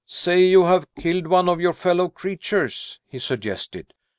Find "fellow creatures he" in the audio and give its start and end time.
1.73-3.19